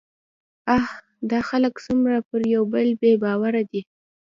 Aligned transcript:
اه! 0.77 0.85
دا 1.31 1.39
خلک 1.49 1.73
څومره 1.85 2.17
پر 2.29 2.41
يوبل 2.55 2.87
بې 3.01 3.13
باوره 3.23 3.61
دي 3.71 3.81